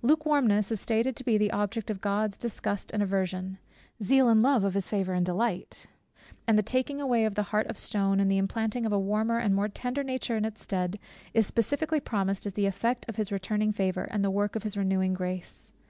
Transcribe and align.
Lukewarmness 0.00 0.72
is 0.72 0.80
stated 0.80 1.14
to 1.14 1.24
be 1.24 1.36
the 1.36 1.50
object 1.50 1.90
of 1.90 2.00
God's 2.00 2.38
disgust 2.38 2.90
and 2.94 3.02
aversion; 3.02 3.58
zeal 4.02 4.30
and 4.30 4.42
love, 4.42 4.64
of 4.64 4.72
his 4.72 4.88
favour 4.88 5.12
and 5.12 5.26
delight; 5.26 5.88
and 6.46 6.56
the 6.58 6.62
taking 6.62 7.02
away 7.02 7.26
of 7.26 7.34
the 7.34 7.42
heart 7.42 7.66
of 7.66 7.78
stone 7.78 8.18
and 8.18 8.30
the 8.30 8.38
implanting 8.38 8.86
of 8.86 8.94
a 8.94 8.98
warmer 8.98 9.36
and 9.36 9.54
more 9.54 9.68
tender 9.68 10.02
nature 10.02 10.38
in 10.38 10.46
its 10.46 10.62
stead, 10.62 10.98
is 11.34 11.46
specifically 11.46 12.00
promised 12.00 12.46
as 12.46 12.54
the 12.54 12.64
effect 12.64 13.04
of 13.10 13.16
his 13.16 13.30
returning 13.30 13.72
favour, 13.74 14.08
and 14.10 14.24
the 14.24 14.30
work 14.30 14.56
of 14.56 14.62
his 14.62 14.74
renewing 14.74 15.12
grace. 15.12 15.70